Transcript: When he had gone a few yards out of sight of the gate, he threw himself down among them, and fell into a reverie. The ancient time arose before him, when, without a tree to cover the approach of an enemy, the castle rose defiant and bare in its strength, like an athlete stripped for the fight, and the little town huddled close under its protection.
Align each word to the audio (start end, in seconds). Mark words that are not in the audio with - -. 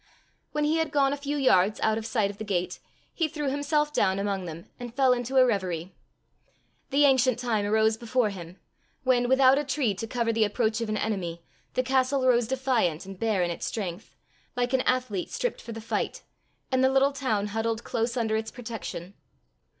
When 0.51 0.63
he 0.63 0.77
had 0.77 0.89
gone 0.89 1.13
a 1.13 1.15
few 1.15 1.37
yards 1.37 1.79
out 1.81 1.95
of 1.99 2.07
sight 2.07 2.31
of 2.31 2.39
the 2.39 2.43
gate, 2.43 2.79
he 3.13 3.27
threw 3.27 3.51
himself 3.51 3.93
down 3.93 4.17
among 4.17 4.45
them, 4.45 4.65
and 4.79 4.95
fell 4.95 5.13
into 5.13 5.37
a 5.37 5.45
reverie. 5.45 5.93
The 6.89 7.05
ancient 7.05 7.37
time 7.37 7.67
arose 7.67 7.97
before 7.97 8.31
him, 8.31 8.57
when, 9.03 9.29
without 9.29 9.59
a 9.59 9.63
tree 9.63 9.93
to 9.93 10.07
cover 10.07 10.33
the 10.33 10.43
approach 10.43 10.81
of 10.81 10.89
an 10.89 10.97
enemy, 10.97 11.43
the 11.75 11.83
castle 11.83 12.27
rose 12.27 12.47
defiant 12.47 13.05
and 13.05 13.19
bare 13.19 13.43
in 13.43 13.51
its 13.51 13.67
strength, 13.67 14.15
like 14.55 14.73
an 14.73 14.81
athlete 14.87 15.29
stripped 15.29 15.61
for 15.61 15.71
the 15.71 15.79
fight, 15.81 16.23
and 16.71 16.83
the 16.83 16.89
little 16.89 17.13
town 17.13 17.49
huddled 17.49 17.83
close 17.83 18.17
under 18.17 18.35
its 18.35 18.49
protection. 18.49 19.13